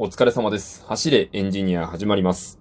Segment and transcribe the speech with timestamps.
[0.00, 0.84] お疲れ様です。
[0.86, 2.60] 走れエンジニア始まります。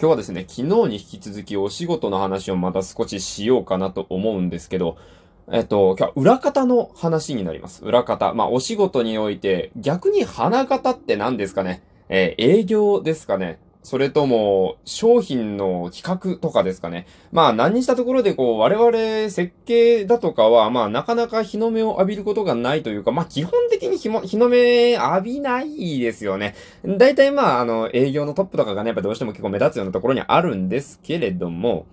[0.00, 4.96] 今日はですね、昨日に引き続きお仕事の話をまた少ししようかなと思うんですけど、
[5.52, 7.84] えっと、今日は裏方の話になります。
[7.84, 8.34] 裏方。
[8.34, 11.84] まあ、お仕事において、逆に花形って何ですかね？
[12.08, 13.60] えー営業ですかね？
[13.86, 17.06] それとも、商品の企画とかですかね。
[17.30, 26.56] まあ、何にしたところで、こう、我々設計だとかは、まあ、なかなか日の目を浴びることがないというか、まあ、基本的に日も日の目浴びないですよね。
[26.84, 31.86] 大体まあ、あの、営業のトップとかがね、やっぱどうしても結構目立つようなところにあるんですけれども、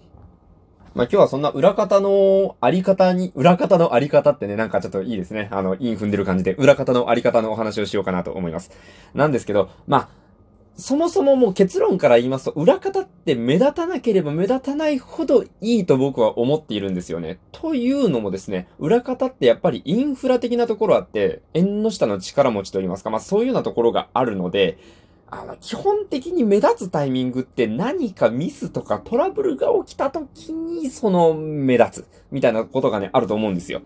[0.95, 5.47] まあ今日はそんな裏方のあり方に、裏方のあり方ってね、なんかちょっといいですね。
[5.51, 8.71] あの、イン踏んでる感じで、裏方のあり方のお話をしようかなと思います。
[9.13, 10.22] なんですけど、まあ、
[10.75, 17.39] そもそももう結論から言いますと、裏方って目立たなければ目立たないほどいいと僕は思っているんですよね。
[17.51, 24.79] というのもですね、裏方ってやっぱりインフラ的なところあって、縁の下の力持ちと言いますか、まあそういうようなところがあるので、
[25.29, 33.81] あの、基本的に目立つタイミングって何かミスとかトラブルが起きた時にその目立つみたいなことがね、あると思うんですよ。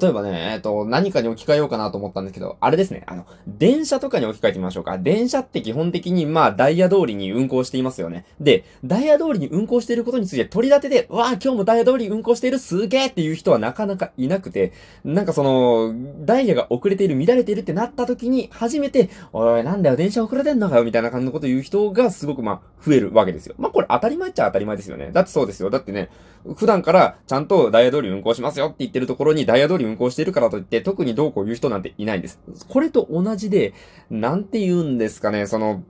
[0.00, 4.98] 例えばね、えっ、と、何かに置き換えようかなと思ったんですけど、あれですね、あの、電車とかに置き換えてみましょうか。
[4.98, 8.26] 電車って基本的に、まあ、ダイヤ通りに運行していますよね。
[8.40, 14.72] で、ダイヤ通りに運行していることについて取り立てで、わあ、今日もダイヤ通り運行しているすげえっていう人はなかなかいなくて、
[15.04, 15.94] なんかその、
[16.24, 23.54] ダイヤが遅れている、乱れているってなった時に、初めて、おい、なんだよ、電車遅れてんのかよ、みたいな感じのこと言う人がすごくまあ、増えるわけですよ。
[23.58, 25.10] まあ、これ当たり前っちゃ当たり前ですよね。
[25.12, 25.70] だってそうですよ。
[25.70, 26.10] だってね、
[26.56, 32.38] 普段からちゃんとダイヤ通り運行しますよって言ってるところにダイヤ通り運行してるからといって特にどうこう言う人なんていないんです。
[32.68, 33.74] これと同じで、
[34.10, 35.82] なんて言うんですかね、その、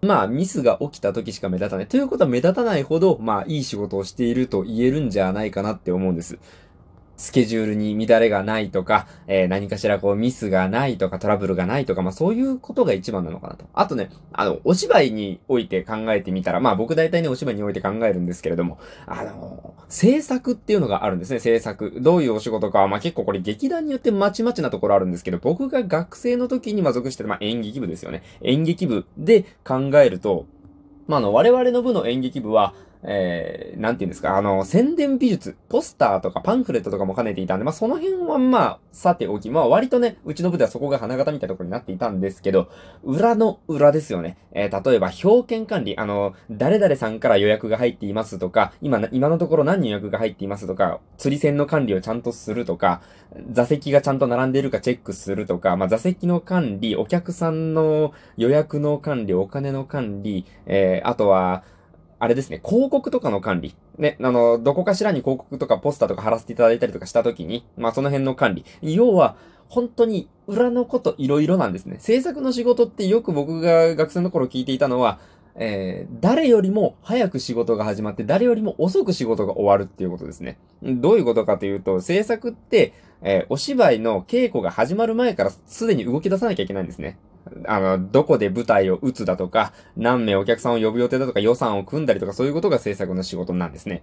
[0.00, 1.86] まあ、ミスが起きた時しか目立たない。
[1.86, 6.38] ということは目立たないほど、まあ、いい仕事をしていると言えるんじゃないかなって思うんです。
[7.18, 13.66] スケジュールに乱れがないとか、えー何かしらこうミスがないとかトラブルがないとか、まあそういうことが一番なのかなと。
[13.74, 21.98] あとね、あの、お芝居において考えてみたら、まあ僕大体ね、お芝居において考えるんですけれども、あの、制作っていうのがあるんですね、制作。
[22.00, 28.22] どういうお仕事かは、まあ結構これ劇団によってまちまちなところあるんですけど、僕が学生の時にま属してる、まあ演劇部ですよね。
[28.42, 30.46] 演劇部で考えると、
[31.08, 42.68] まああの、我々の部の演劇部は、えー、なんて言うんですか、あの、宣伝美術、ポスターとかパンフレットとかも兼ねていたんで、まあ、その辺はまあ、さておき、まあ、割とね、うちの部ではそこが花形みたいなところになっていたんですけど、
[43.04, 44.36] 裏の裏ですよね。
[44.52, 53.02] えー、例えば、表券管理、あの、誰々さんから予約が入っていますとか、今、今のところ何人予約が入っていますとか、釣り船の管理をちゃんとするとか、
[53.52, 61.62] 座席がちゃんと並んでいるかチェックするとか、まあ、座席の管理、お客さんの予約の管理、お金の管理、えー、あとは、
[62.20, 63.76] あれですね、広告とかの管理。
[63.96, 68.64] ね、あの、どこかしらに広告とかポスターとか貼らせていただいたりとかしたときに、まあその辺の管理。
[68.82, 69.36] 要は、
[69.68, 71.96] 本当に裏のこといろいろなんですね。
[71.98, 75.20] 制作の仕事ってよく僕が学生の頃聞いていたのは、
[75.60, 80.58] えー、誰よりも早く仕事が始まって、誰よりも遅く仕事が終わるっていうことですね。
[80.82, 87.18] どういうことかというと、制作って、えーお芝居の稽古が始まる前からすでに動き出さなきゃいけないんですね。
[87.66, 94.02] あの、どこで舞台を打つだとか、何名お客さんを呼ぶ予定だとか予算を組んだりとかそういうことが制作の仕事なんですね。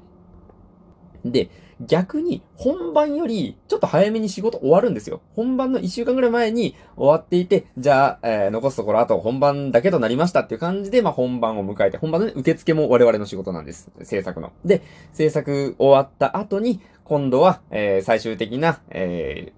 [1.26, 1.50] で、
[1.82, 5.22] 逆に本番よりちょっと早めに仕事終わるんですよ。
[5.36, 13.92] 本番の1週間ぐらい前に終わっていて、じゃあ、えー残すところあと本番だけとなりましたっていう感じで、まあ本番を迎えて、本番の、ね、受付も我々の仕事なんです。
[14.04, 14.54] 制作の。
[14.64, 19.52] で、制作終わった後に、今度は、えー最終的な、え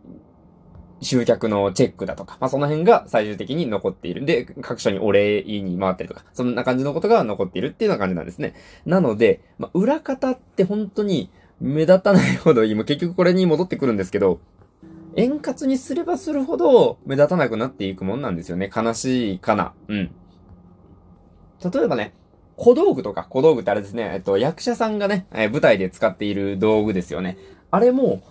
[1.02, 4.26] 集客のチェックだとか、まあ、その辺が最終的に残っているん。
[4.26, 8.56] で、各所にお礼に回ったりとか、そんな感じのことが残っているっていうような感じなんですね。
[8.86, 12.76] なので、まあ、裏方って本当に目立たないほどいい。
[12.76, 14.40] 結局これに戻ってくるんですけど、
[15.16, 18.70] 円滑にすればするほど目立たなくなっていくもんなんですよね。
[18.76, 19.74] 悲しいかな。
[19.88, 20.12] うん。
[21.74, 22.14] 例えばね、
[22.56, 27.38] 小道具とか、小道具ってあれですね、えっと、役者さんがね、え舞台で使っている道具ですよね。
[27.72, 28.22] あれも、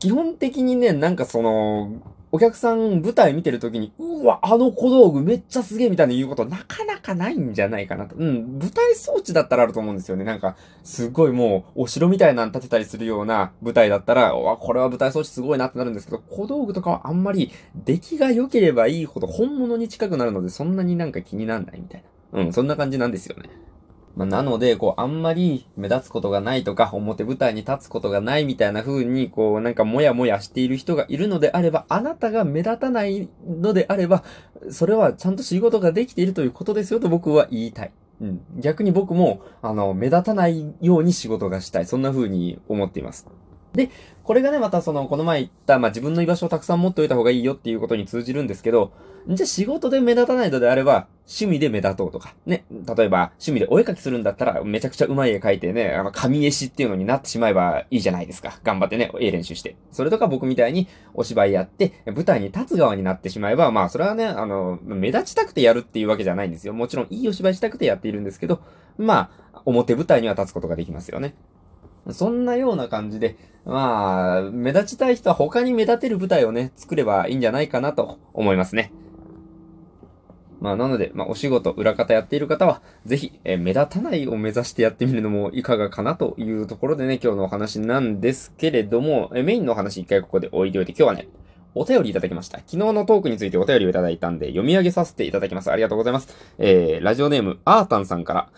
[0.00, 1.92] 基本的にね、なんかその、
[2.32, 8.16] お客さん舞台見てるときに、うわ、あの小道具めっちゃすげえみたいな言うことなかなかないんじゃないかなと。
[8.16, 10.24] うん、舞台装置だったらあると思うんですよね。
[10.24, 22.40] なんか、すごいもう、お城みたいなの建てたりするような舞台だったら、わ、これは舞台装置すごいなってなるんですけど、小道具とかはあんまり、出来が良ければいいほど本物に近くなるので、そんなになんか気にならないみたいな。
[22.40, 23.50] うん、そんな感じなんですよね。
[24.16, 34.24] まあ、なので、こう、あんまり目立つことがないとか、表舞台に立つことがないみたいな風に、こう、なんかもやもやしている人がいるのであれば、あなたが目立たないのであれば、
[34.70, 37.92] それはちゃんと仕事ができているということですよと僕は言いたい。
[38.20, 38.40] うん。
[38.58, 41.86] 逆に僕も、あの、目立たないように仕事がしたい。
[41.86, 43.26] そんな風に思っています。
[43.74, 43.90] で、
[44.24, 48.92] これがね、またその、この前言った、まあ、自分の居場所をたくさん持っておいた方がいいよっていうことに通じるんですけど、
[49.28, 58.58] じゃあ仕事で目立たないのであれば、趣味で目立とうとか、ね、例えば趣味でお絵描きするんだったら、めちゃくちゃ上手い絵描いてね、あの、紙絵師っていうのになってしまえばいいじゃないですか。
[58.64, 59.76] 頑張ってね、絵練習して。
[59.92, 66.72] それとか僕みたいにお芝居やって、舞台に立つ側になってしまえば、まあ、それはね、あの、目立ちたくてやるっていうわけじゃないんですよ。
[66.72, 68.60] もちろんいいお芝居したくてやっているんですけど、
[68.96, 71.34] まあ、表舞台には立つことができますよね。
[72.12, 78.92] そんなような感じで、まあ、目立ちたい人は他に目立てる舞台をね、作ればいいんじゃないかなと思いますね。
[80.60, 91.28] まあ、なので、まあ、お仕事、裏方やっている方は、ぜひ、えー、目立たないを目指してやってみるのもいかがかなというところでね、今日のお話なんですけれども、えー、メインのお話一回ここで置いておいて、今日はね、
[91.74, 92.58] お便りいただきました。
[92.58, 95.70] 昨日のトークについてお便りをいただいたんで、読み上げさせていただきます。
[95.70, 96.28] ありがとうございます。
[96.58, 98.48] えー、ラジオネーム、アータンさんから、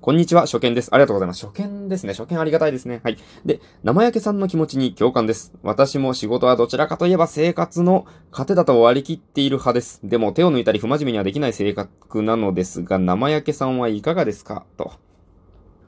[0.00, 0.90] こんにちは、初見です。
[0.92, 1.44] ありがとうございます。
[1.44, 2.12] 初見ですね。
[2.14, 3.00] 初見ありがたいですね。
[3.02, 3.18] はい。
[3.44, 5.52] で、生焼けさんの気持ちに共感です。
[5.62, 10.00] 私も仕事はどちらかといえば生活の糧だと割り切っている派です。
[10.04, 14.64] でも手を抜いたり不真面目にはできない性格なのですが、生焼けさんはいかがですか？
[14.76, 14.92] と。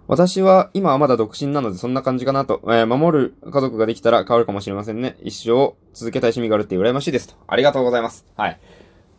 [0.09, 2.61] 私は今はまだ独身なのでそんな感じかなと。
[2.65, 5.19] えー、守る家族ができたら変わるかもしれませんね。
[5.23, 7.35] 一生続けたい趣味があるって羨ましいですと。
[7.47, 8.27] ありがとうございます。
[8.37, 8.61] はい。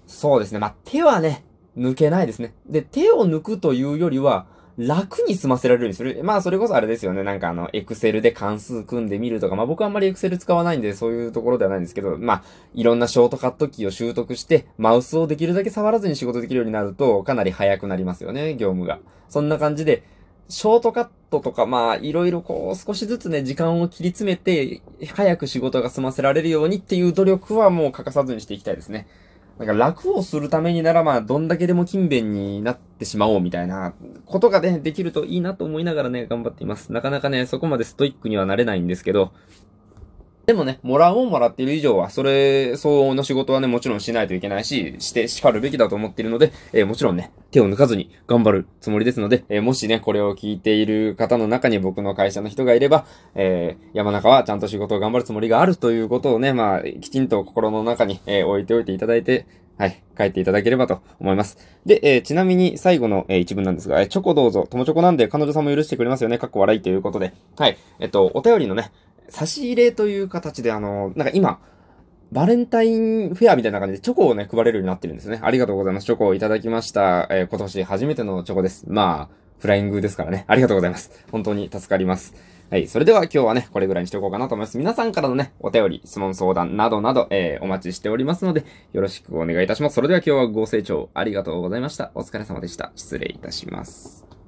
[0.06, 0.60] そうですね。
[0.60, 1.46] まあ、手はね、
[1.78, 2.54] 抜けないですね。
[2.66, 6.23] で、手を抜くというよりは、楽に済ませられるようにする。
[6.23, 7.23] まあ、それこそあれですよね。
[7.23, 19.00] なんかあの、エクセルで関数組んでみるとか、まあ僕はあんまりエクセル使わないんで、そういうところではないんですけど、まあ、いろんなショートカットキーを習得して、マウスをできるだけ触らずに仕事できるようになると、かなり早くなりますよね、業務が。
[19.29, 20.03] そんな感じで、
[20.50, 24.81] ショートカットとか、まあ、いろいろこう、少しずつね、時間を切り詰めて、
[25.15, 29.07] 早く仕事が済ませられるようにっていう努力はもう欠かさずにしていきたいですね。
[29.57, 33.94] なんか楽をするためにならまあどんだけでも勤勉になってしまおうみたいな
[34.25, 36.92] ことがね、できるといいなと思いながらね、頑張っています。
[36.92, 39.31] なかなかね、そこまでストイックにはなれないんですけど、
[40.51, 59.45] でもね、もらうもんもらっている以上は、それ相応の仕事はね、もちろんしないといけないし、して叱るべきだと思っているので、えー、もちろんね、手を抜かずに頑張るつもりですので、えー、もしね、これを聞いている方の中に僕の会社の人がいれば、えー、山中はちゃんと仕事を頑張るつもりがあるということをね、まあ、きちんと心の中に、え置いておいていただいて、
[59.81, 61.57] はい、書いていただければと思います。
[61.88, 67.33] で、えー、ちなみに最後の、えー、一文なんですが、えー、チョコどうぞ、友チョコなんで彼女さんも許してくれますよね、かっこ笑いということで。
[67.57, 68.92] はい、えっと、お便りのね、
[69.31, 71.60] 差し入れという形で、あの、なんか今、
[72.31, 75.39] バレンタインフェアみたいな感じでチョコをね、配れるようになってるんですね。
[75.42, 76.06] ありがとうございます。
[76.06, 77.28] チョコをいただきました。
[77.30, 78.86] えー、今年初めてのチョコです。
[78.88, 80.45] まあ、フライングですからね。
[80.48, 81.12] ありがとうございます。
[81.31, 82.33] 本当に助かります。
[82.69, 82.88] はい。
[82.88, 84.78] それでは今日はね、これぐらいにしておこうかなと思います。
[84.78, 89.95] 皆さんからのね、お便り、質問相談などなど、えー、お待ちしておりますので、よろしくお願いいたします。
[89.95, 92.12] それでは今日はご清聴ありがとうございました。
[92.16, 92.92] お疲れ様でした。
[92.95, 94.41] 失礼いたします。